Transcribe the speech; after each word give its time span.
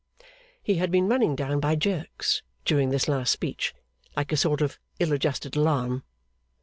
He 0.63 0.77
had 0.77 0.89
been 0.89 1.07
running 1.07 1.35
down 1.35 1.59
by 1.59 1.75
jerks, 1.75 2.41
during 2.65 2.91
his 2.91 3.07
last 3.07 3.29
speech, 3.29 3.75
like 4.17 4.31
a 4.31 4.35
sort 4.37 4.61
of 4.63 4.79
ill 4.97 5.13
adjusted 5.13 5.55
alarum. 5.55 6.01